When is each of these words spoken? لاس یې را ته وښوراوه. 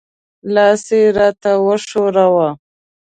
لاس 0.53 0.83
یې 0.97 1.03
را 1.17 1.29
ته 1.41 1.51
وښوراوه. 1.65 2.49